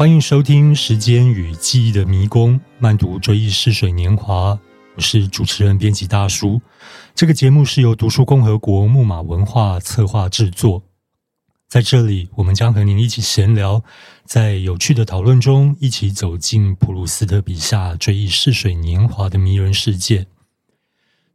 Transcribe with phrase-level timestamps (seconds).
[0.00, 4.58] 欢迎收听《时间与记忆的迷宫》，慢读追忆逝水年华。
[4.96, 6.58] 我是主持人编辑大叔。
[7.14, 10.82] 这个节目是由读书共和国木马文化策划制作。
[11.68, 13.84] 在这里，我们将和您一起闲聊，
[14.24, 20.26] 在有趣的讨论中，一起走进普鲁斯特笔下追忆逝水年华的迷人世界。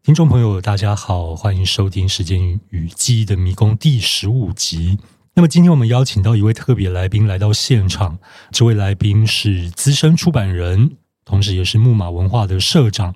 [0.01, 4.97] 听众朋友，大家好，欢迎收听《时间与记忆的迷宫》第十五集。
[5.37, 8.19] 那么今天我们邀请到一位特别来宾来到现场，
[8.51, 13.15] 这位来宾是资深出版人，同时也是木马文化的社长。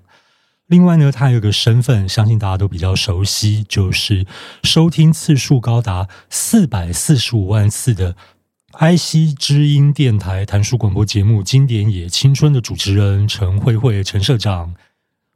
[0.68, 4.26] 另外呢，他有个身份，相信大家都比较熟悉，就是
[4.64, 8.18] 收听次数高达四百四十五万次的
[8.74, 14.76] IC 之音电台谈书广播节目《经典也青春》的主持人陈慧慧陈社长。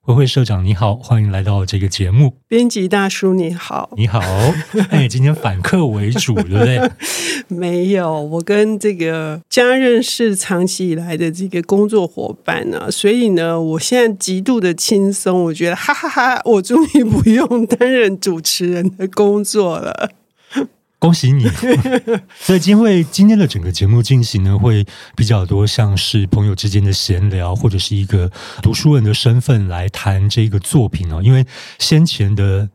[0.05, 2.35] 慧慧社长你好，欢迎来到这个节目。
[2.49, 4.19] 编辑大叔你好，你好。
[4.91, 6.91] 哎，今天反客为主，对不对？
[7.47, 20.09] 没有，我跟这个家认识长期以来的这个工作伙伴呢，所以呢，我现在极度的轻松，我觉得哈哈哈哈，我终于不用担任主持人的工作了。
[21.03, 21.45] 恭喜你！
[22.39, 24.85] 所以今会今天的整个节目进行呢，会
[25.17, 31.21] 比较多像是朋友之间的闲聊，或者是一个读书人的身份来谈这个作品哦。
[31.21, 31.45] 因为
[31.77, 32.69] 先前的。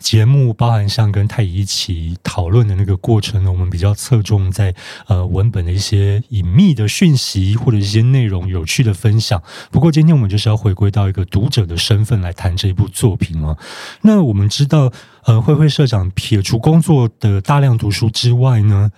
[0.00, 4.74] 节目包含像跟太乙一起讨论的那个过程呢，我们比较侧重在
[5.06, 9.42] 呃文本的一些隐秘的讯息或者一些内容有趣的分享。
[9.70, 13.56] 不过今天我们就是要回归到一个读者的身份来谈这一部作品了。
[14.02, 14.92] 那我们知道，
[15.24, 18.90] 呃，慧慧社长撇除工作的大量读书之外呢，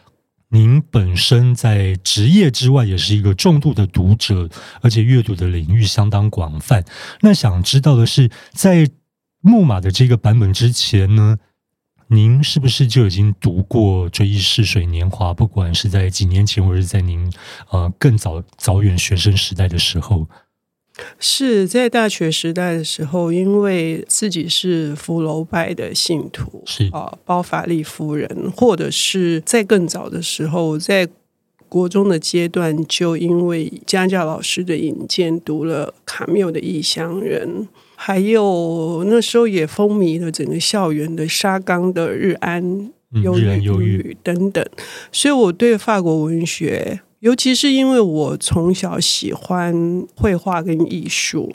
[0.48, 4.48] 您本身在职业之外也是一个重度的读者，
[4.80, 6.84] 而且阅读的领域相当广泛。
[7.20, 8.89] 那想知道的是，在
[9.47, 11.39] 木马的这个版本之前呢，
[12.08, 15.30] 您是不是就已经读过《追忆似水年华》？
[15.34, 17.33] 不管是在几年前，或者是在您
[17.70, 20.27] 呃更早早远学生时代的时候，
[21.20, 31.08] 是在大学时代的时候，因为自己是福楼拜的信徒，是啊，包法利夫人，或者是在更早的时候，在
[31.68, 37.48] 国中的阶段，就因为家教老师的引荐，读了卡缪的《异乡人》。
[37.96, 42.92] 还有那时候也风靡了整个校园的沙冈的日安
[43.23, 43.36] 忧
[43.80, 44.64] 郁等等，
[45.11, 51.52] 所以我对法国文学，尤其是因为我从小喜欢绘画跟艺术，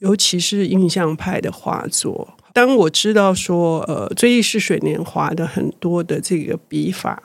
[0.00, 2.34] 尤其是印象派的画作。
[2.54, 7.22] 当我知道说，呃，《追忆似水年华》的很多的这个笔法，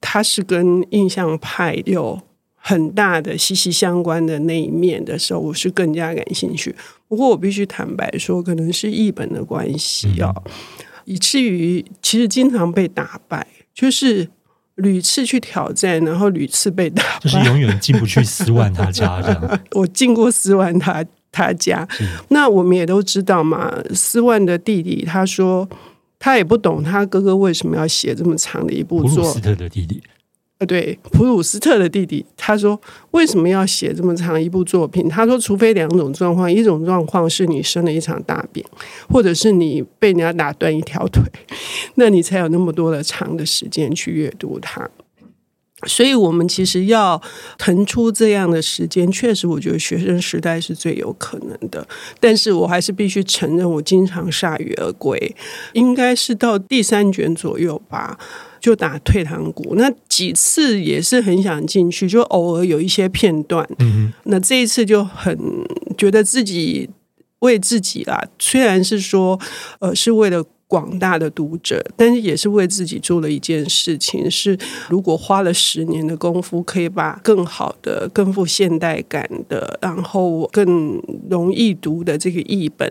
[0.00, 2.20] 它是跟印象派有
[2.62, 6.74] 很大的息息相关的那一面的时候，我是更加感兴趣。
[7.08, 10.52] 不过我必须坦白说，可能是译本的关系哦，嗯、
[11.06, 14.28] 以至于其实经常被打败，就是
[14.76, 19.60] 屡次去挑战，然后屡次被打败，就是永远进不去斯万他家这样。
[19.72, 21.88] 我进过斯万他他家，
[22.28, 23.74] 那我们也都知道嘛。
[23.94, 25.68] 斯万的弟弟他说，
[26.18, 29.16] 他也不懂他哥哥为什么要写这么长的一部作。
[29.16, 30.02] 普鲁斯特的弟弟。
[30.66, 32.78] 对，普鲁斯特的弟弟，他说
[33.12, 35.08] 为什么要写这么长一部作品？
[35.08, 38.62] 他说，除非两种状况，一种状况是你生了一场大病，
[39.08, 41.22] 或者是你被人家打断一条腿，
[41.96, 44.88] 那你才有那么多的长的时间去阅读它。
[45.86, 47.22] 所以，我们其实要
[47.56, 51.88] 腾出这样的时间，确实，我觉得学生时代是最有可能的。
[52.20, 55.34] 但是我还是必须承认，我经常铩羽而归，
[55.72, 58.18] 应该是到第三卷左右吧。
[58.60, 63.66] 就打退堂鼓，那几次也是很想进去，就偶尔有一些片段。
[63.78, 65.36] 嗯，那这一次就很
[65.96, 66.88] 觉得自己
[67.40, 69.40] 为自己啦，虽然是说
[69.80, 74.30] 呃是为了广大的读者，但是也是为自己做了一件事情。
[74.30, 74.56] 是
[74.88, 82.88] 如果花了十年的功夫，可以把更好的、更富现代感的，然后更容易读的这个译本。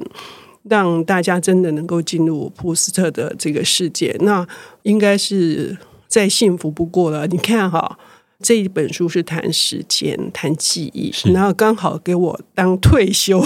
[0.69, 4.47] 让大家真的能够进入普鲁斯特的这个世界，那
[4.83, 5.77] 应该是
[6.07, 7.25] 再幸福不过了。
[7.27, 7.97] 你看哈，
[8.41, 13.43] 这一本书是谈时间、谈记忆，然后刚好给我当退休，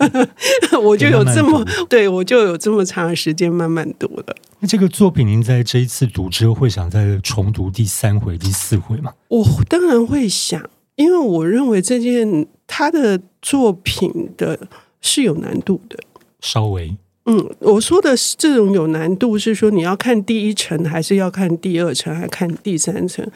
[0.82, 4.36] 我就有这么对我就有这么长的时间慢慢读了。
[4.58, 9.12] 那这个作品，您在这一次读之后，会想再重读第三回、第四回吗？
[9.28, 10.62] 我当然会想，
[10.96, 14.68] 因为我认为这件他的作品的
[15.00, 15.98] 是有难度的。
[16.40, 16.96] 稍微，
[17.26, 23.26] 嗯，我说的是这种有难度，是说你要看第一层，还是要看第二层，还是看第三层？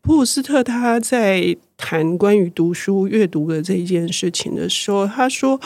[0.00, 5.58] 普鲁斯特他在谈关于读书阅读的这一件事情的时候，他说，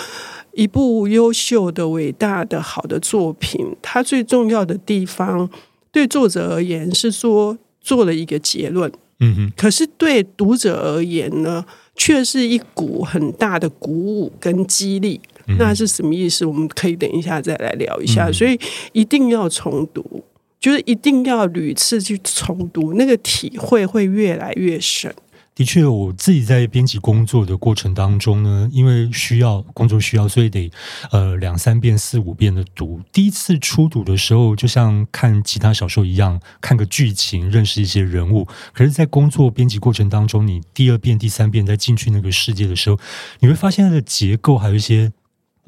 [0.53, 5.51] 一部优秀的、伟大的、好的作品，它最重要的地方，
[5.91, 9.53] 对作者而言是说做了一个结论，嗯哼。
[9.57, 11.65] 可是对读者而言呢，
[11.97, 15.21] 却是一股很大的鼓舞跟激励。
[15.49, 16.47] 嗯、那是什么意思？
[16.47, 18.29] 我们可以等一下再来聊一下。
[18.29, 18.59] 嗯、所以
[18.93, 20.23] 一定要重读，
[20.61, 25.13] 就是一定要屡次去重读，那个体会会越来越深。
[25.55, 30.71] 的确，我自己在编辑工作的过程当中呢，因为需要工作需要，所以得
[31.11, 33.01] 呃两三遍、四五遍的读。
[33.13, 38.47] 第一次初读的时候，就像看其他小说一样，看个剧情，认识一些人物。
[38.73, 42.97] 可是，在工作编辑过程当中，你第二遍、第三遍再进去那个世界的时候，
[43.41, 45.11] 你会发现它的结构还有一些。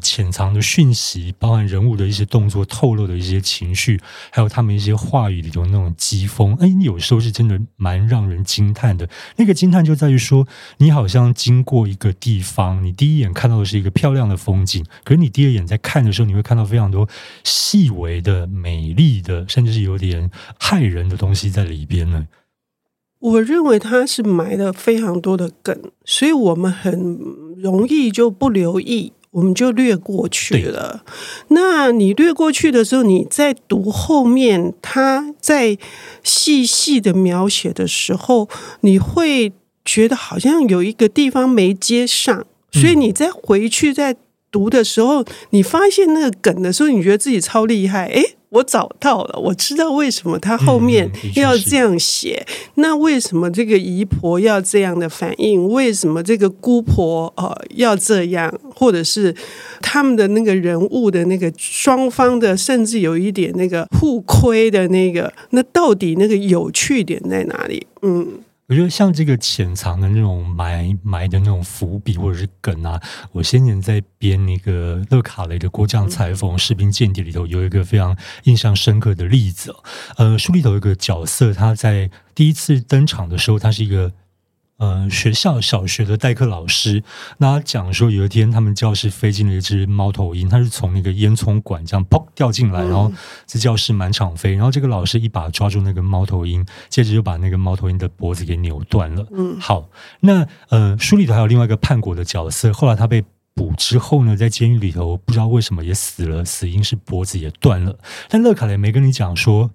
[0.00, 4.00] 潜藏的讯息，包含人物的一些动作透露的一些情绪，
[4.30, 9.08] 还有他们一些话语里头那种疾风，哎，有时候是真的蛮让人惊叹的。
[9.36, 10.46] 那个惊叹就在于说，
[10.78, 17.08] 你好像经过一个地方，你第一眼看到的是一个漂亮的风景，可是你第二眼在看的时候，你会看到非常多
[17.44, 22.26] 细微的、美丽的，甚至是有点骇人的东西在里边呢。
[23.20, 27.18] 我认为它是埋了非常多的梗，所以我们很
[27.54, 29.12] 容易就不留意。
[29.32, 31.04] 我们就略过去了。
[31.48, 35.78] 那你略过去的时候，你在读后面，他在
[36.24, 38.48] 细细的描写的时候，
[38.80, 39.52] 你会
[39.84, 44.16] 觉得好像有一个地方没接上，所以你再回去再
[44.50, 48.36] 读的时候，你发现那个梗的时候，你觉得自己超厉害，诶。
[48.50, 52.44] 我找到了，我知道为什么他后面要这样写。
[52.48, 55.68] 嗯、那为什么这个姨婆要这样的反应？
[55.68, 58.52] 为什么这个姑婆呃要这样？
[58.74, 59.34] 或者是
[59.80, 67.86] 他们的那个人物的那个双方的，甚至有一点那个互亏的那个，那到底那个有趣点在哪里？
[68.02, 68.40] 嗯。
[68.70, 73.02] 我觉得像这个潜藏的那种埋埋的那种伏笔或者是梗啊，
[73.32, 79.74] 我先前在编那个勒卡雷的《国将裁缝士兵间谍》里头有一个非常印象深刻的例子。
[80.16, 84.12] 呃，书里头有一个角色，他在第一次登场的时候，他是一个。
[84.80, 87.02] 呃，学校小学的代课老师，
[87.36, 93.12] 那他讲说，有一天他们教室飞进了一只猫头鹰，它是从那个烟囱管这样砰掉进来，然后
[93.46, 99.26] 这教室满场飞，然后这个老师一把抓住那个猫头鹰，接着就把那个猫头鹰的脖子给扭断了。
[99.32, 99.90] 嗯，好，
[100.20, 103.22] 那呃，书里头还有另外一个叛国的角色，后来他被
[103.54, 107.98] 捕之后呢，在监狱里头不知道为什么也死了，死因是脖子也断了，
[108.30, 109.70] 但乐卡雷没跟你讲说。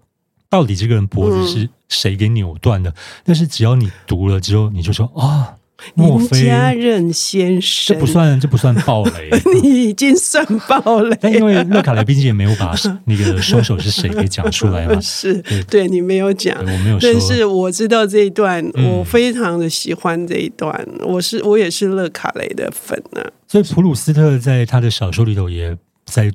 [0.48, 2.90] 到底这个人脖子是谁给扭断的？
[2.90, 2.94] 嗯、
[3.24, 5.56] 但是只要你读了之后，你就说啊，
[5.94, 7.96] 莫非家人先生？
[7.96, 9.30] 这不算，这不算暴雷。
[9.62, 11.18] 你已经算暴雷。
[11.22, 12.74] 但因为勒卡雷毕竟也没有把
[13.06, 15.00] 那个凶手是谁给讲出来嘛。
[15.02, 17.02] 是对，对你没有讲，我没有说。
[17.02, 20.74] 但是我知道这一段，我非常的喜欢这一段。
[21.00, 23.30] 嗯、我是我也是勒卡雷的粉呢、啊。
[23.48, 26.32] 所以普鲁斯特在他的小说里头也在。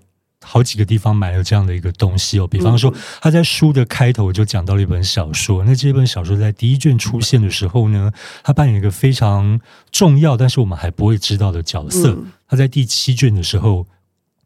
[0.52, 8.12] 好几个地方买了这样的一个东西哦，比方说他在书的开头就讲到了一本小说，那这本小说在第一卷出现的时候呢，
[8.42, 9.60] 他扮演一个非常
[9.92, 12.18] 重要，但是我们还不会知道的角色。
[12.48, 13.86] 他在第七卷的时候，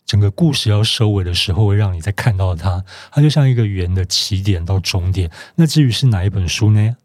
[0.05, 5.31] 整个故事要收尾的时候，会让你再看到它，它就像一个圆的起点到终点。
[5.55, 6.97] 那至于是哪一本书呢？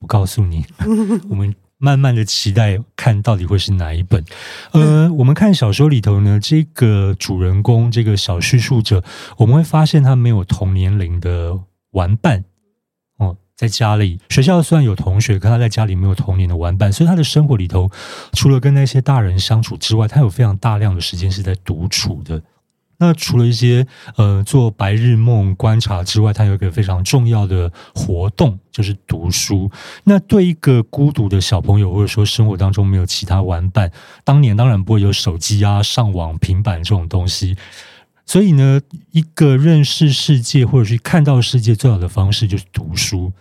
[0.00, 0.66] 我告诉你，
[1.30, 1.54] 我们。
[1.78, 4.24] 慢慢的期待看到底会是哪一本，
[4.72, 9.02] 呃，我们看小说里头呢，这个主人公这个小叙述者，
[9.36, 11.56] 我们会发现他没有同年龄的
[11.92, 12.44] 玩伴
[13.18, 17.88] 哦，在家里学校虽然有同学，可他在家里没有童年的玩伴，所以他的生活里头
[18.32, 22.42] 除了跟那些大人相处之外，他有非常大量的时间是在独处的。
[22.98, 23.86] 那除了一些
[24.16, 29.70] 呃做白日梦观察之外，他有一个非常重要的活动，就是读书。
[30.04, 33.90] 那对一个孤独的小朋友，或者说生活当中没有其他玩伴，
[34.24, 37.56] 当年当然不会有手机啊、上网、平板这种东西。
[38.26, 38.80] 所以呢，
[39.12, 43.32] 一个认识世界或者是看到世界最好的方式就是读书。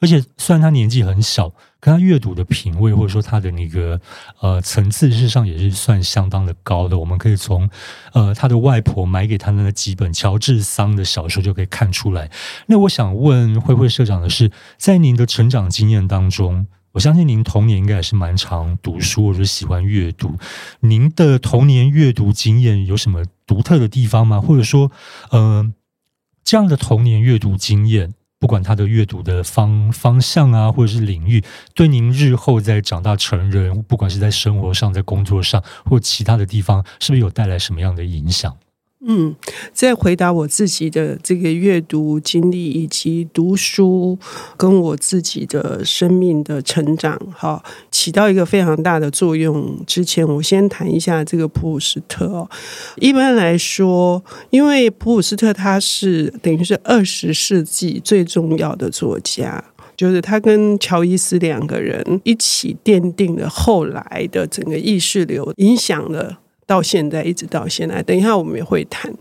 [0.00, 4.00] 而且虽然他年纪很小，可他阅读的品味或者说他的那个
[4.40, 6.98] 呃层次，事实上也是算相当的高的。
[6.98, 7.68] 我们可以从
[8.14, 12.30] 呃他的外婆买给他的那几本乔治桑的小说就可以看出来。
[12.66, 20.34] 那我想问慧慧社长的是，在您的成长经验当中，我相信您童年应该也是蛮常读书或者喜欢阅读。
[20.80, 24.40] 您的童年阅读经验有什么独特的地方吗？
[24.40, 24.90] 或者说，
[25.30, 25.70] 呃，
[26.42, 28.14] 这样的童年阅读经验？
[28.40, 31.44] 不管他的阅读的方方向啊，或者是领域，
[31.74, 38.56] 对您日后在长大成人，不管是在生活上、在工作上或其他的地方，是不是有带来什么样的影响？
[39.06, 39.34] 嗯，
[39.72, 44.18] 在回答我自己的这个阅读经历以及读书
[44.56, 49.78] 跟我自己的生命的成长，哈，起到一个非常大的作用。
[49.86, 52.48] 之前我先谈一下这个普鲁斯特哦。
[52.96, 59.64] 一般来说，因为普鲁斯特他是等于是二十世纪最重要的作家。
[59.96, 66.38] 就是他跟乔伊斯两个人一起奠定了后来的整个意识流，影响了
[66.70, 68.00] 到现在，一直到现在。
[68.04, 69.12] 等一下我们也会谈，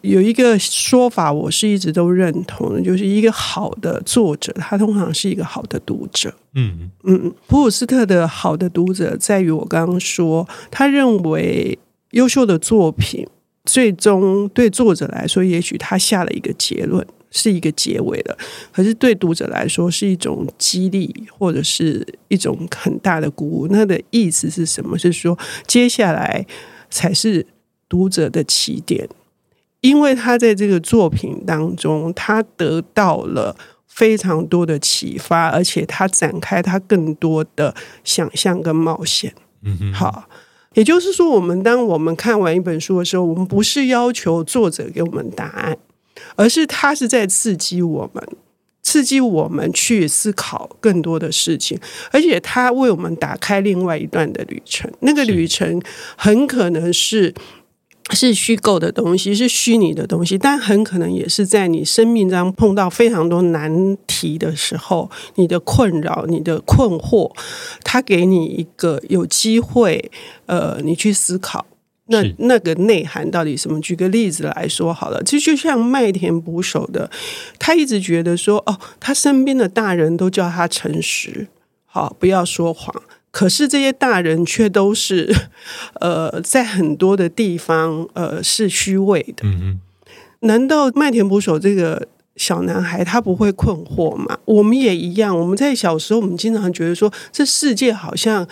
[0.00, 6.34] 有一个说法，我是一直都认同的，就是一个好的作者，他通常是一个好的读者。
[6.54, 11.78] 嗯嗯，普鲁斯特的好的读者在于我刚刚说，他认为
[12.12, 13.26] 优秀的作品
[13.64, 17.06] 最终对作者来说，也许他下了一个结论。
[17.36, 18.38] 是一个结尾了，
[18.70, 23.66] 可是对读者来说是一种激励，或者是一种很大的鼓舞。
[23.72, 24.96] 那的意思是什么？
[24.96, 26.46] 是说接下来
[26.94, 27.44] 才是
[27.88, 29.08] 读者的起点，
[29.80, 33.56] 因为他在这个作品当中，他得到了
[33.88, 37.74] 非常多的启发，而且他展开他更多的
[38.04, 39.34] 想象跟冒险。
[39.62, 40.28] 嗯哼，好，
[40.74, 45.76] 也就是说，我们当我们看完一本书的时候，我们不是要求作者给我们答案。
[46.36, 48.24] 而是他是在刺激我们，
[48.84, 51.76] 刺激我们去思考更多的事情，
[52.12, 54.88] 而且他为我们打开另外一段的旅程。
[55.00, 55.82] 那个旅程
[56.16, 57.34] 很可能是
[58.10, 67.34] 是虚构的东西，是虚拟的东西，但很可能也是在你生命中碰到非常多难题的时候，你的困扰、你的困惑，
[67.82, 70.10] 他给你一个有机会，
[70.44, 71.66] 呃，你去思考。
[72.06, 73.80] 那那个内涵到底什么？
[73.80, 77.10] 举个例子来说好了，其实就像麦田捕手的，
[77.58, 81.48] 他一直觉得说，哦，他身边的大人都叫他诚实，
[81.86, 82.94] 好，不要说谎。
[83.30, 85.34] 可是这些大人却都是，
[86.00, 89.42] 呃，在很多的地方，呃，是虚伪的。
[89.42, 89.80] 嗯嗯。
[90.40, 92.06] 难道麦田捕手这个
[92.36, 94.38] 小男孩他不会困惑吗？
[94.44, 95.36] 我们也一样。
[95.36, 98.46] 我们在小时候，我们经常觉得说，这世界好像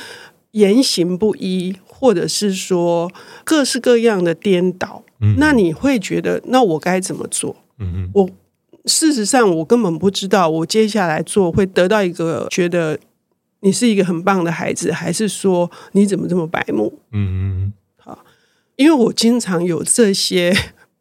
[0.52, 1.76] 言行不一。
[2.02, 3.08] 或者是说
[3.44, 7.54] 各式各样的颠倒，嗯、那你会觉得，那我该怎么做？
[7.78, 8.28] 嗯哼，我
[8.86, 12.98] 事实上我根本不知道，我接下来做会得到一个觉得
[13.60, 16.92] 你是一个很棒的孩子，还是说你怎么这么白目？
[17.12, 18.18] 嗯嗯，好，
[18.74, 20.52] 因为我经常有这些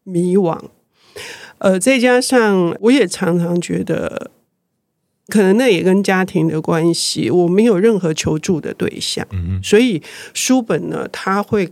[0.03, 0.55] 迷惘，
[1.57, 4.29] 呃，再加上我也常常觉得。
[5.31, 11.71] 可能那也跟家庭的关系，我没有任何求助的对象，嗯、所以书本呢，它会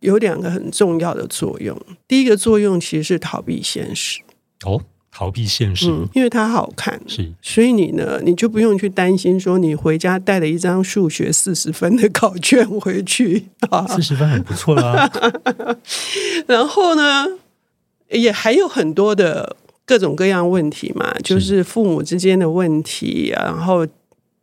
[0.00, 1.78] 有两个很重要的作用。
[2.08, 4.20] 第一个作用其实是逃避现实，
[4.64, 4.80] 哦，
[5.12, 15.10] 逃避现实，嗯，因为它好看，是，所以你呢，你就不用去担心说你回家带了一张数学四十分的考卷回去啊， 四十分很不错啦。
[16.48, 17.26] 然后呢，
[18.08, 19.56] 也还有很多的。
[19.90, 23.84] 各种各样问题嘛，就是父母之间的问题，然后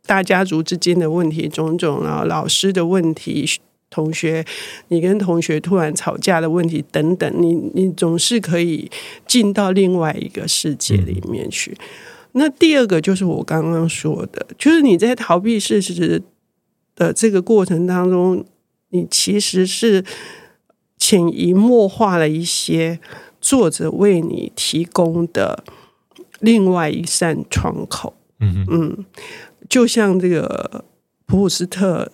[0.04, 3.46] 大家族之间的问题，种种，然后老师的问题，
[3.88, 4.44] 同学，
[4.88, 8.90] 你跟同学突然吵架的问题等等，你你总是可以
[9.26, 11.70] 进到另外一个世界里面去。
[11.70, 11.86] 嗯。
[12.32, 16.22] 那第二个就是我刚刚说的，就是你在逃避事实
[16.94, 18.44] 的这个过程当中，
[18.90, 20.04] 你其实是
[20.98, 23.00] 潜移默化了一些。
[23.40, 25.64] 作者为你提供的
[26.40, 29.04] 另外一扇窗口，嗯嗯，
[29.68, 30.84] 就像这个
[31.26, 32.10] 普鲁斯特，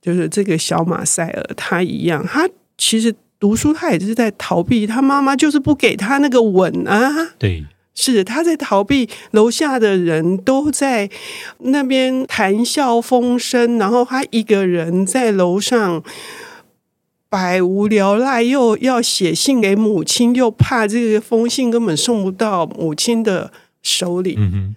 [0.00, 2.48] 就是这个小马塞尔他一样，他
[2.78, 11.10] 其实读书他也是在逃避，他妈妈就是不给他那个吻啊，对，是他在逃避，楼下的人都在
[11.58, 16.02] 那边谈笑风生，然后他一个人在楼上。
[17.28, 23.52] 百无聊赖，又要写信给母亲，又怕这个封信根本送不到母亲的
[23.82, 24.34] 手里。
[24.38, 24.76] 嗯哼，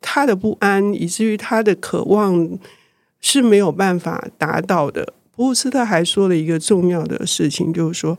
[0.00, 2.58] 他的不安，以至于他的渴望
[3.20, 5.14] 是没有办法达到的。
[5.34, 8.18] 普鲁斯特还说了一个重要的事情，就是说，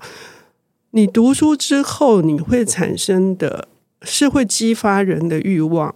[0.91, 3.67] 你读书之后，你会产生的
[4.03, 5.95] 是会激发人的欲望，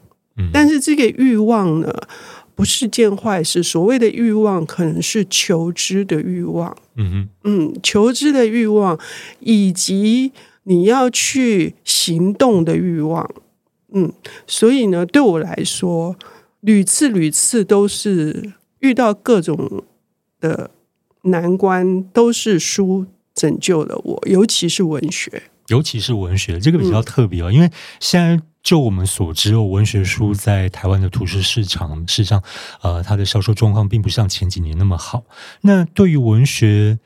[0.52, 1.94] 但是这个欲望呢，
[2.62, 3.64] 不是件坏事。
[3.64, 6.78] 所谓的欲望，可能是求知的欲望。
[6.96, 9.00] 嗯哼，嗯，求知的欲望，
[9.40, 10.32] 以及
[10.66, 13.28] 你要去行动的欲望。
[13.94, 14.14] 嗯，
[14.46, 16.16] 所以呢，对我来说，
[16.60, 19.84] 屡次屡次都是遇到各种
[20.40, 20.70] 的
[21.24, 25.42] 难关，都是书拯救了我，尤其是文学，
[25.72, 28.44] 尤其是文学，这个比较特别哦，嗯，因为现在。
[28.64, 32.44] 就我们所知，哦，文学书在台湾的图书市场，事实上，
[32.84, 35.24] 呃，它的销售状况并不像前几年那么好。
[35.62, 37.00] 那对于文学，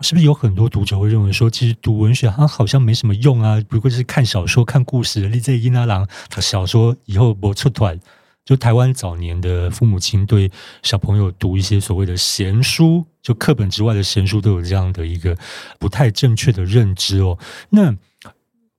[0.00, 3.60] 是不是有很多读者会认为说，其实读文学它好像没什么用啊？
[3.68, 5.28] 不过是看小说、看故事。
[5.28, 8.00] 你这囡仔人，他小说以后不出团。
[8.46, 10.50] 就台湾早年的父母亲对
[10.82, 15.36] 小朋友读一些所谓的闲书，就课本之外的闲书，都有这样的一个
[15.78, 17.38] 不太正确的认知哦。
[17.68, 17.94] 那。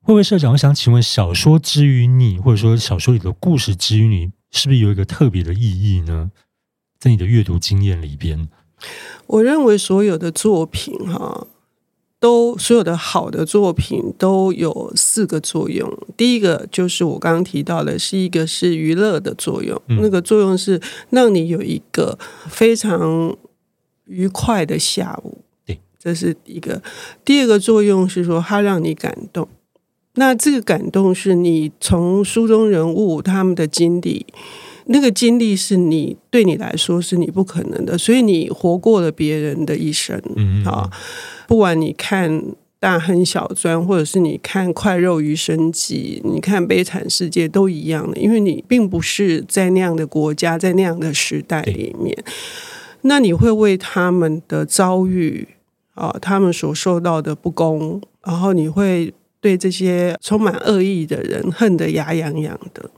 [0.05, 6.29] 慧慧社长，我想请问，小说之于你，或者说小说里的故事之于你，是不是有一个特别的意义呢？
[6.99, 8.49] 在你的阅读经验里边，
[9.27, 11.47] 我认为所有的作品哈，
[12.19, 15.89] 都所有的好的作品都有四个作用。
[16.17, 20.81] 第一个就是我刚刚提到的，是一个是娱乐的作用，嗯、那个作用是
[21.11, 22.19] 让你有一个
[22.49, 23.33] 非常
[24.03, 25.45] 愉快的下午。
[25.65, 26.83] 对，这是一个。
[27.23, 29.47] 第二个作用是说，它让你感动。
[30.15, 34.25] 那这个感动是你从书中人物他们的经历。
[34.87, 40.21] 那个经历是你对你来说是你不可能的，所以你活过了别人的一生
[40.65, 40.89] 啊。
[41.47, 42.29] 不管你看
[42.81, 52.13] 《大亨小传》，或者是你看《快肉余生记》，你看《悲惨世界》，都一样的，因为你并不是在那样的国家，在那样的时代里面。
[53.03, 55.47] 那你会为他们的遭遇
[55.93, 59.13] 啊，他们所受到的不公，然后你会
[59.43, 62.89] 对这些充满恶意的人恨得牙痒痒的。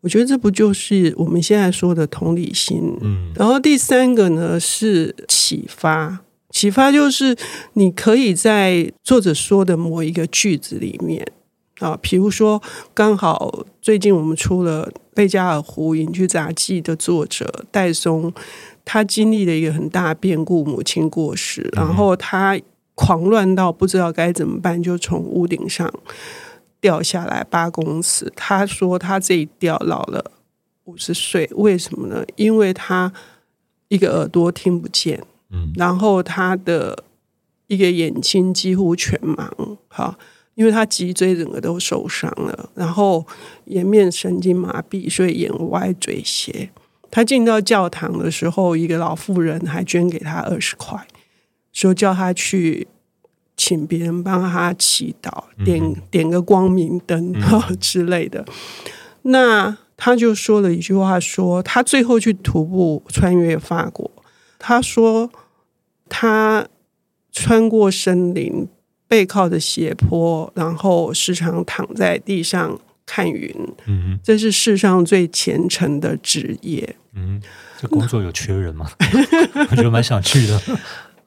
[0.00, 2.96] 我觉得这不就是我们现在说的同理心？
[3.02, 7.36] 嗯，然后第三个呢是启发，启发就是
[7.74, 11.30] 你可以在作者说的某一个句子里面
[11.80, 12.62] 啊，比如说
[12.94, 18.32] 刚好最近我们出了《贝加尔湖隐居杂记》的作者戴松，
[18.86, 22.58] 他经历了一个很大变故，母亲过世，然后他
[23.00, 25.90] 狂乱到不知道该怎么办，就从屋顶上。
[26.82, 30.32] 掉下来八公尺，他说他这一掉老了
[30.84, 32.24] 五十岁，为什么呢？
[32.36, 33.12] 因为他
[33.88, 37.04] 一个耳朵听不见，嗯，然后他的
[37.66, 40.16] 一个眼睛几乎全盲，哈，
[40.54, 43.26] 因为他脊椎整个都受伤了，然后
[43.66, 46.70] 颜面神经麻痹，所以眼歪嘴斜。
[47.10, 51.06] 他进到教堂的时候，一个老妇人还捐给他二十块，
[51.72, 52.88] 说叫他去。
[53.56, 57.30] 请别人帮他祈祷，点点个光明灯
[57.78, 58.42] 之类的。
[59.24, 64.10] 那他就说了一句话说，说他最后去徒步穿越法国。
[64.58, 65.30] 他说
[66.08, 66.66] 他
[67.30, 68.66] 穿过森林，
[69.06, 73.54] 背靠着斜坡，然后时常躺在地上看云。
[73.84, 76.96] 嗯，这是世上最虔诚的职业。
[77.12, 77.42] 嗯，
[77.78, 78.90] 这工作有缺人吗？
[79.70, 80.58] 我觉得蛮想去的。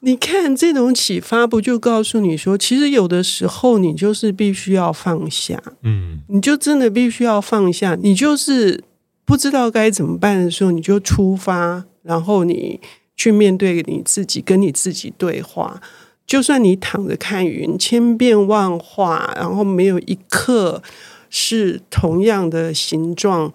[0.06, 7.96] 你看这种启发，不就告诉你说，其实有的时候你就是必须要放下，嗯，你就真的必须要放下。
[7.96, 8.84] 你就是
[9.24, 12.82] 不知道该怎么办的时候，你就出发，然后你
[13.16, 15.82] 去面对你自己，跟你自己对话。
[16.28, 20.84] 就算你躺着看云，千变万化，然后没有一刻
[21.30, 23.54] 是同样的形状，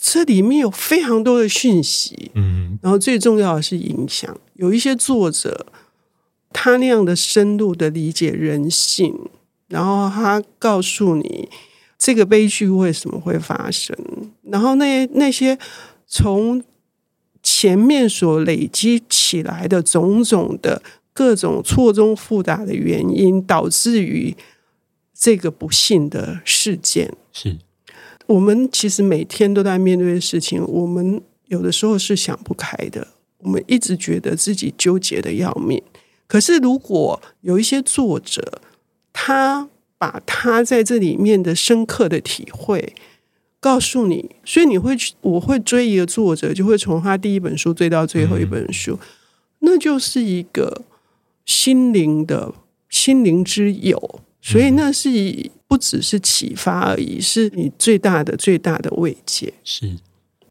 [0.00, 4.32] 这里面有非常多的讯息，嗯，然后最重要的是影响。
[4.54, 5.66] 有一些作者。
[6.52, 9.14] 他那样的深入的理解人性，
[9.68, 11.48] 然后他告诉你
[11.98, 13.96] 这个悲剧为什么会发生，
[14.42, 15.58] 然后那那些
[16.06, 16.62] 从
[17.42, 20.82] 前面所累积起来的种种的
[21.12, 24.34] 各种错综复杂的原因，导致于
[25.14, 27.12] 这个不幸的事件。
[27.32, 27.56] 是
[28.26, 33.08] 我们其实每天都在面对的事情，我们有的时候是想不开的，
[33.38, 35.82] 我们一直觉得自己纠结的要命。
[36.28, 38.60] 可是，如果有一些作者，
[39.12, 42.94] 他把他在这里面的深刻的体会
[43.58, 49.08] 告诉你，所以你会去，我会追一个作者，就会从他第一本书追到最后一本书，嗯、
[49.60, 50.84] 那就是一个
[51.46, 52.52] 心灵的
[52.90, 54.20] 心灵之友。
[54.40, 55.10] 所以，那是
[55.66, 59.52] 不只是启发而已，是你最大的最大的慰藉。
[59.64, 59.96] 是。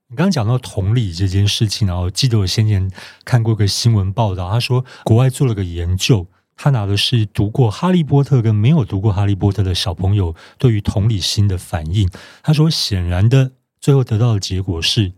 [0.09, 2.89] 你刚刚讲到同理这件事情，然后记得我先前
[3.25, 12.09] 看过个新闻报道，他说国外做了个研究，他拿的是读过《哈利波特》跟没有读过《哈利波特》的小朋友对于同理心的反应。
[12.41, 15.11] 他说，显然的，最后得到的结果是。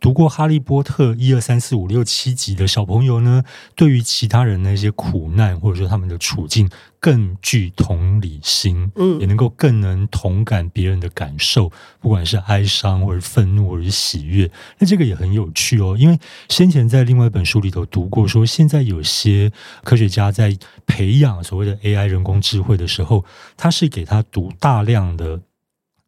[0.00, 3.44] 读过《哈利波特》一二三四五六七集的小朋友呢，
[3.76, 14.50] 对于其他人那些苦难或者说他们的处境更具同理心，嗯，也能够更能同感别人的感受，不管是哀伤或者愤怒或者是喜悦。
[14.78, 19.52] 那这个也很有趣哦，因为先前在另外一本书里头读过，说现在有些
[19.84, 23.24] 科学家在培养所谓的 AI 人工智慧的时候，
[23.56, 25.40] 他是给他读大量的。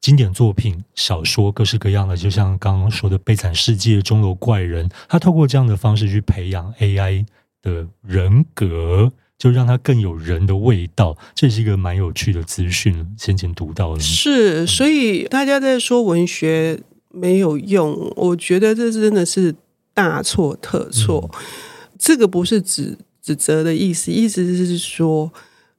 [0.02, 7.24] 经典作品、小说，各式各样的，就像刚刚说的《悲惨世界》、《钟楼怪人》，他透过这样的方式去培养 AI
[7.62, 11.16] 的人格，就让它更有人的味道。
[11.36, 14.00] 这是一个蛮有趣的资讯，先前读到的。
[14.00, 16.80] 是，所以大家在说文学
[17.12, 19.54] 没有用，我觉得这真的是
[19.94, 21.30] 大错特错。
[21.32, 21.40] 嗯、
[21.96, 25.32] 这个不是指指责的意思，意思是说，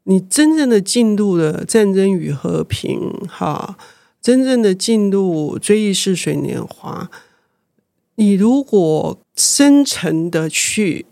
[0.05, 3.77] 你真正的进入了战争与和平，哈。
[4.23, 7.11] 真正的进入追忆似水年华，
[8.15, 11.05] 你如果深层的去，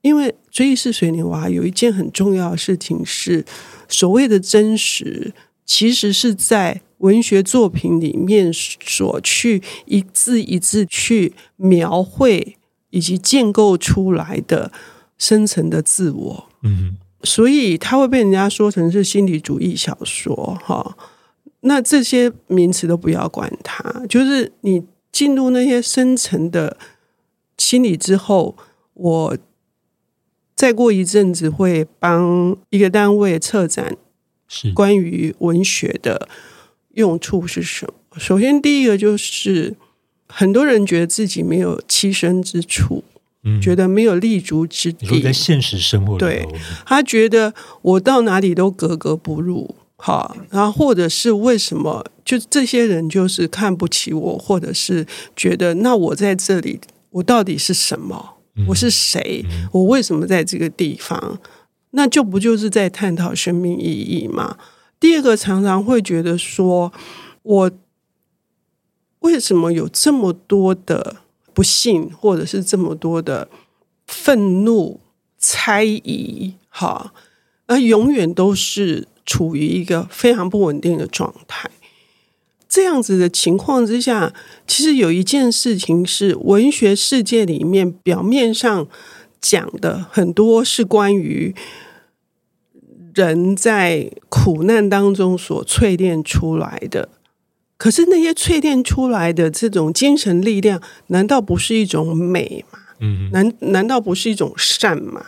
[0.00, 3.44] 因为追忆似水年华有一件很重要的事情是，
[3.88, 5.34] 所谓的真实，
[5.66, 12.56] 其实是在文学作品里面所去一字一字去描绘
[12.90, 14.70] 以及建构出来的
[15.18, 16.48] 深层的自我。
[16.62, 20.96] 嗯，所以它会被人家说成是心理主义小说，哈。
[21.66, 26.76] 那这些名词都不要管它，就是你进入那些深层的
[27.56, 28.54] 心理之后，
[28.92, 29.38] 我
[30.54, 33.96] 再过一阵子会帮一个单位策展，
[34.46, 36.28] 是关于文学的
[36.92, 37.94] 用处是什么？
[38.18, 39.74] 首先，第一个就是
[40.28, 43.02] 很多人觉得自己没有栖身之处，
[43.42, 45.06] 嗯，觉得没有立足之地。
[45.06, 46.46] 你说在现实生活里，对，
[46.84, 49.74] 他觉得我到哪里都格格不入。
[50.06, 58.34] 好，然后或者是为什么就这些人就是看不起我，或者是觉得那我在这里，我到底是什么？
[58.68, 59.42] 我是谁？
[59.72, 61.38] 我为什么在这个地方？
[61.92, 64.58] 那就不就是在探讨生命意义吗？
[65.00, 66.92] 第二个常常会觉得说，
[67.42, 67.70] 我
[69.20, 71.16] 为什么有这么多的
[71.54, 73.48] 不幸，或者是这么多的
[74.06, 75.00] 愤怒、
[75.38, 76.52] 猜疑？
[76.68, 77.14] 哈，
[77.64, 79.08] 而永远都是。
[79.26, 81.70] 处于一个非常不稳定的状态，
[82.68, 84.34] 这样子的情况之下，
[84.66, 88.86] 其实有一件事情是文学世界里面表面上
[89.40, 91.54] 讲的很多是关于
[93.14, 97.08] 人在苦难当中所淬炼出来的，
[97.78, 102.78] 可是那些淬炼出来的这种精神力量，难道不是一种美吗？
[103.00, 105.24] 嗯，难难道不是一种善吗？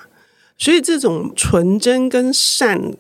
[0.59, 2.95] 所以这种纯真跟善。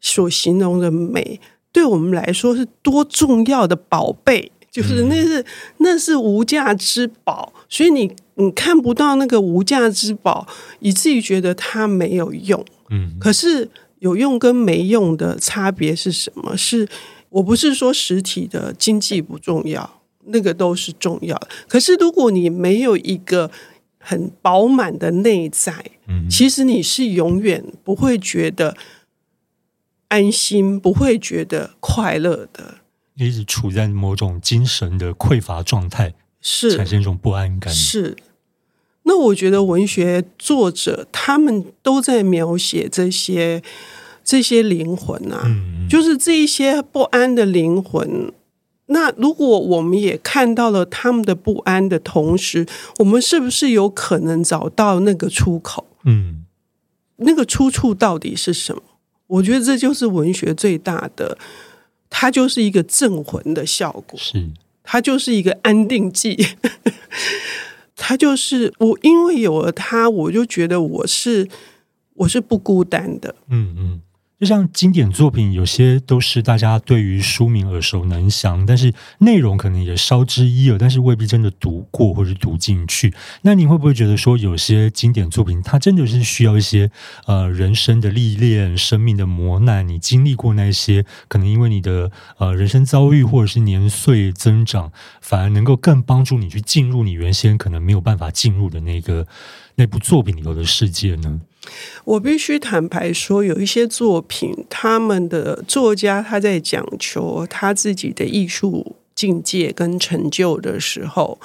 [0.00, 1.40] 所形容的美，
[1.72, 5.44] 对我们来说是多重要的宝贝，就是那是
[5.78, 7.52] 那是无价之宝。
[7.68, 10.46] 所以你你看不到那个无价之宝，
[10.80, 12.64] 以至于觉得它没有用。
[12.90, 16.56] 嗯，可是有用跟没用的差别是什么？
[16.56, 16.88] 是
[17.28, 21.48] 我不是说实体的经济不重要，那个都是重要的。
[21.66, 23.50] 可是如果你没有一个
[23.98, 25.74] 很饱满的内在，
[26.06, 28.76] 嗯，其实你是永远不会觉得。
[30.08, 32.78] 安心，不会觉得快乐的，
[33.14, 37.72] 一直处在某种精神的匮乏状态，是产生一种不安感。
[37.72, 38.16] 是，
[39.02, 43.62] 那我觉得文学作者他们都在描写这些
[44.24, 48.32] 这些灵魂啊，嗯，就是这一些不安的灵魂。
[48.86, 52.66] 那如果我们也看到了他们的不安的同时，
[53.00, 55.86] 我们是不是有可能找到那个出口？
[56.04, 56.46] 嗯，
[57.16, 58.82] 那个出处到底是什么？
[59.28, 61.38] 我觉得这就是文学最大的，
[62.10, 64.50] 它就是一个镇魂的效果，是
[64.82, 66.36] 它就是一个安定剂，
[67.94, 71.48] 它就是我，因为有了它，我就觉得我是
[72.14, 74.00] 我是不孤单的，嗯嗯。
[74.38, 83.12] 就像经典作品，有些都是大家对于书名耳熟能详，但是内容可能也稍知一二，但是未必真的读过或者读进去。
[83.42, 86.88] 那你会不会觉得说，有些经典作品，它真的是需要一些
[87.26, 99.26] 呃人生的历练、生命的磨难，你经历过那些，可能因为你的呃人生遭遇或者是年岁增长，反而能够更帮助你去进入你原先可能没有办法进入的那个
[99.74, 101.40] 那部作品里头的世界呢？
[102.04, 111.38] 我必须坦白说，有一些作品，他们的作家他在讲求他自己的艺术境界跟成就的时候，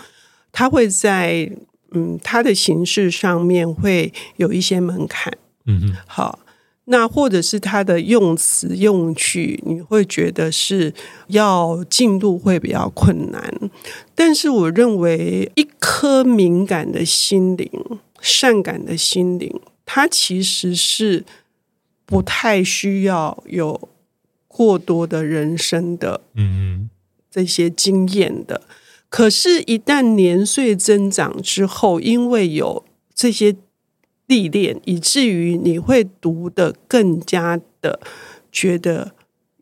[0.52, 1.52] 他会在
[1.92, 5.34] 嗯他的形式上面会有一些门槛。
[5.66, 6.40] 嗯嗯，好，
[6.86, 10.94] 那或者是他的用词用句，你会觉得是
[11.28, 13.54] 要进入会比较困难。
[14.14, 17.70] 但是我认为，一颗敏感的心灵，
[18.20, 19.62] 善感的心灵。
[19.86, 21.26] 他其实是
[22.06, 23.90] 不太需要有
[24.48, 26.90] 过多的人生的嗯
[27.30, 28.62] 这些经验的，
[29.10, 33.56] 可是，一旦年岁增长之后，因为有这些
[34.28, 38.00] 历练，以至于你会读的更加的
[38.52, 39.14] 觉得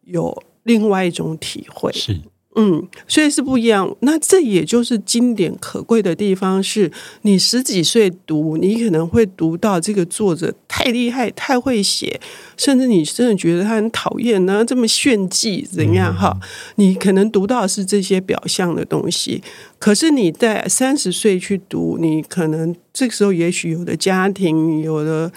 [0.03, 1.91] 有另外一种体会。
[1.93, 2.21] 是。
[2.55, 3.95] 嗯，所以是不一样。
[4.01, 12.19] 那这也就是经典可贵的地方，是你十几岁读，你可能会读到这个作者太厉害、太会写，
[12.57, 16.13] 甚至你真的觉得他很讨厌呢，这么炫技怎样？
[16.13, 16.37] 哈，
[16.75, 19.41] 你可能读到的是这些表象的东西。
[19.79, 25.31] 可是你在三十岁去读，你可能这个时候也许有的家庭有的。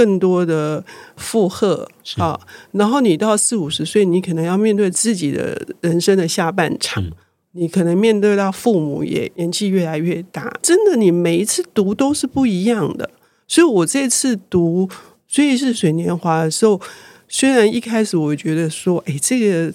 [0.00, 0.82] 更多的
[1.18, 1.86] 负荷
[2.16, 2.40] 啊，
[2.72, 7.04] 然后你到四五十岁，你可能要面对自己的人生的下半场。
[7.52, 13.10] 你可能面对到父母也年纪越来越大，真的，你每一次读都是不一样的。
[13.46, 14.88] 所以我这次读
[15.28, 16.80] 《追忆似水年华》的时候，
[17.28, 19.74] 虽然一开始我觉得说，哎，这个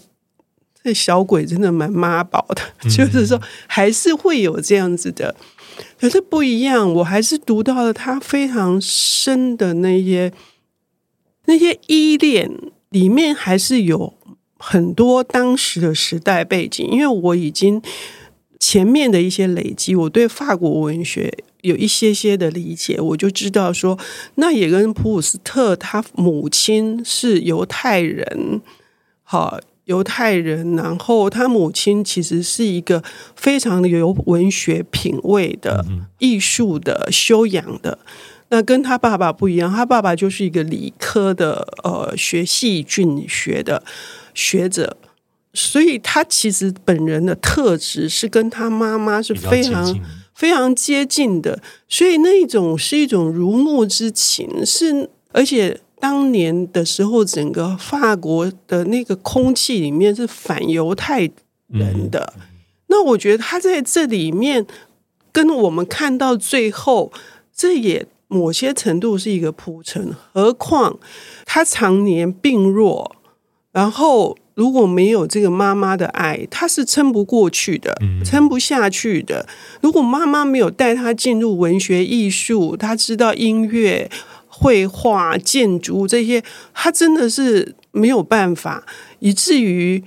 [0.81, 5.35] 这小鬼真的蛮妈宝的，嗯、 就是说还是会有这样子的，
[5.99, 10.31] 可是不一样，我还是读到了他非常深的那些
[11.45, 12.51] 那些依恋，
[12.89, 14.13] 里面还是有。
[14.57, 17.79] 很多当时的时代背景，因为我已经
[18.57, 23.99] 前面的一些累积，我对法国文学有一些些的理解，我就知道说，
[24.35, 28.61] 那也跟普鲁斯特他母亲是犹太人，
[29.21, 33.01] 好，犹太人，然后他母亲其实是一个
[33.35, 35.85] 非常有文学品味的、
[36.19, 37.97] 艺术的修养的，
[38.49, 43.81] 那跟他爸爸不一样，他爸爸就是一个理科的，呃，学细菌学的。
[44.37, 44.97] 学者，
[45.53, 49.97] 所以他其实本人的特质是跟他妈妈是非常
[50.33, 61.29] 非常接近的，所以那一种是一种如沐之情，是而且当年的时候，整个法国的那个空气里面是反犹太
[61.67, 62.33] 人的。
[62.37, 62.41] 嗯、
[62.87, 64.65] 那我觉得他在这里面
[65.31, 67.11] 跟我们看到最后，
[67.55, 70.99] 这也某些程度是一个铺陈，何况
[71.45, 73.15] 他常年病弱。
[73.71, 79.45] 然后，如果没有这个妈妈的爱，他是撑不过去的，撑不下去的。
[79.81, 84.09] 如果妈妈没有带他进入文学艺术，他知道音乐、
[84.59, 88.85] 绘画、建筑这些，他真的是没有办法。
[89.19, 90.03] 以至于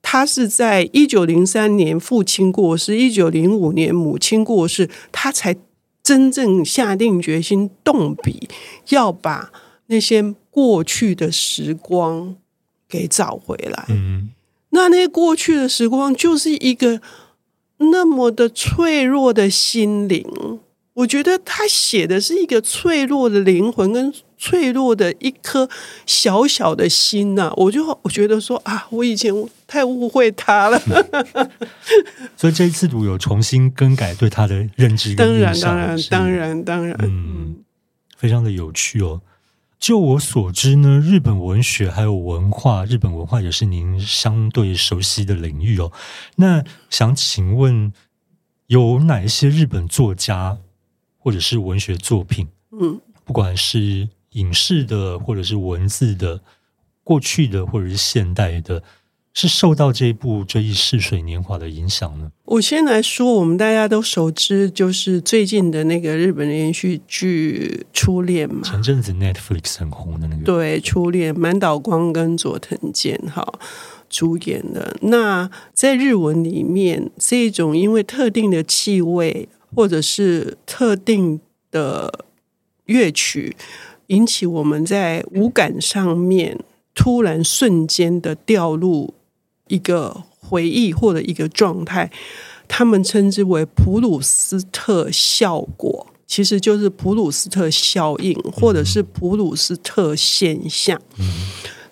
[0.00, 5.56] 他是在一九零三年父亲过世，一九零五年母亲过世，他才
[6.02, 8.48] 真正下定决心动笔，
[8.88, 9.50] 要把
[9.86, 12.36] 那些过去的时光。
[12.88, 14.28] 给找回来，嗯，
[14.68, 17.00] 那那过去的时光就是一个
[17.78, 20.60] 那么的脆弱的心灵。
[20.94, 25.68] 我觉得他写的是一个脆弱的灵魂跟脆弱的一颗
[26.04, 27.52] 小小的心呐、啊。
[27.56, 29.32] 我就我觉得说啊，我以前
[29.66, 30.78] 太误会他了。
[32.36, 37.56] 所以这一次读有重新更改对他的认知当然，当然，当然，当然，嗯，
[38.18, 39.22] 非常的有趣哦。
[39.78, 45.90] 就我所知呢，日本文学还有文化，日本文化也是您相对熟悉的领域哦。
[46.36, 47.92] 那想请问，
[48.66, 50.58] 有哪一些日本作家
[51.22, 52.48] 或者是文学作品？
[52.72, 56.40] 嗯，不管是影视的，或者是文字的，
[57.04, 58.82] 过去的或者是现代的。
[59.34, 62.30] 是受到这一部《追忆似水年华》的影响呢？
[62.44, 68.60] 我先来说，我们大家都熟知，就是最近的那个日本连续剧《初恋》嘛。
[68.62, 70.44] 前阵子 Netflix 很红的那个。
[70.44, 73.42] 对，《初恋》满岛光跟佐藤健哈
[74.10, 74.94] 主演的。
[75.00, 82.24] 那在日文里面，这一种因为特定的气味或者是特定的
[82.86, 83.56] 乐曲，
[84.08, 86.58] 引起我们在五感上面
[86.94, 89.14] 突然瞬间的掉入。
[89.68, 92.10] 一个回忆或者一个状态，
[92.68, 101.00] 他们称之为普鲁斯特效果，其实就是普鲁斯特效应，或者是普鲁斯特现象。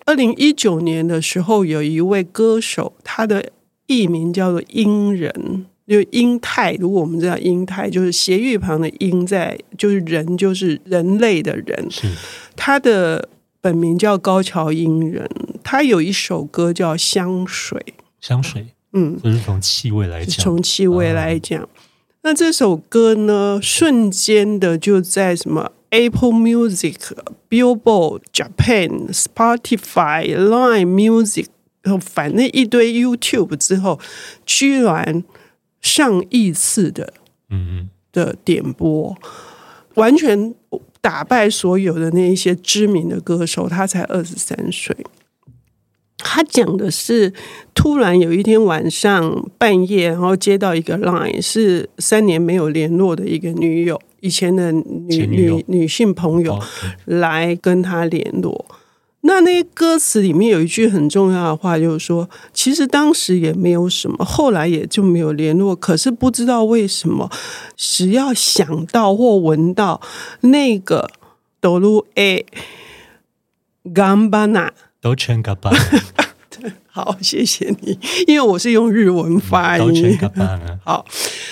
[0.05, 3.51] 二零一九年的时候，有一位歌手，他的
[3.87, 6.73] 艺名叫做英人，就英泰。
[6.75, 11.89] 如果我们知道英泰，就是斜玉旁的英，在就是人，就是人类的人。
[12.57, 13.29] 他的。
[13.63, 15.29] 本名叫高桥英人，
[15.63, 17.79] 他有一首歌叫《香水》。
[18.19, 20.43] 香水，嗯，就是从气味来讲。
[20.43, 21.69] 从气味来讲，啊，
[22.23, 26.95] 那这首歌呢，瞬间的就在什么 Apple Music、
[27.51, 31.49] Billboard Japan、Spotify、Line Music，
[32.01, 34.01] 反正一堆 YouTube 之后，
[34.47, 35.23] 居然
[35.81, 37.13] 上亿次的，
[37.51, 39.17] 嗯嗯的点播，
[39.95, 40.55] 完全。
[41.03, 44.95] 打败所有的那一些知名的歌手，他才二十三岁。
[46.19, 47.33] 他讲的是，
[47.73, 56.61] 突然有一天晚上半夜，然后接到一个 line，是三年没有联络的一个女友，以前的女女女性朋友
[57.07, 58.67] 来跟他联络。
[59.23, 65.77] 那那些歌词里面有一句很重要的话，就是说，其实当时也没有什么，后来也就没有联络。
[65.77, 67.31] 可是不知道为什么，
[67.77, 70.01] 只要想到或闻到
[70.41, 71.11] 那个
[71.61, 72.43] 多鲁埃
[73.93, 75.71] 甘巴纳，都全嘎巴。
[76.93, 80.19] 好，谢谢你，因为我是用日文发音。
[80.85, 81.07] 好，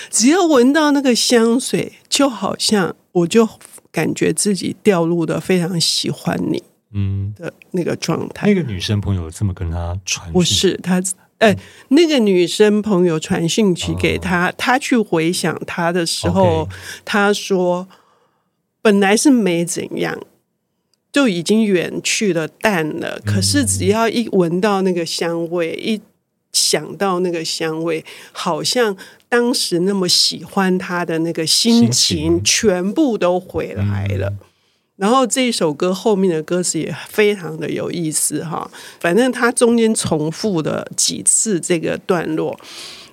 [0.09, 3.47] 只要闻到那个香水，就好像我就
[3.91, 6.61] 感觉自己掉入的非常喜欢你。
[6.93, 7.33] 嗯。
[7.37, 11.01] 的那个状态，那个女生朋友这么跟他传，不是他
[11.37, 11.55] 呃，
[11.89, 16.67] 那个女生朋友传讯息给他，他去回想他的时候，
[17.05, 17.87] 他说
[18.81, 20.19] 本来是没怎样，
[21.13, 23.21] 就已经远去了淡了。
[23.25, 26.01] 可是只要一闻到那个香味，一
[26.51, 28.97] 想到那个香味，好像
[29.29, 34.33] 当时那么喜欢他的那个心情全部都回来了。
[34.99, 42.59] 然后这一首歌后面的歌词也非常的有意思哈，反正它中间重复了几次这个段落，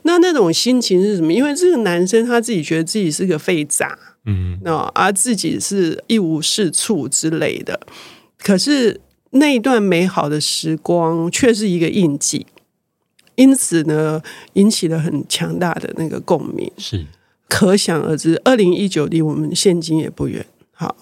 [0.03, 1.33] 那那种心情是什么？
[1.33, 7.79] 因为这个男生他自己觉得自己是个废渣，嗯，啊，而自己是一无是处之类的，
[8.39, 12.47] 可是那一段美好的时光却是一个印记，
[13.37, 14.21] 因此呢，
[14.55, 17.07] 引起了很强大的那个共鸣，是。
[17.49, 18.41] 可想而知。
[18.45, 20.45] 二零一九离我们现今也不远，
[20.77, 20.97] 好。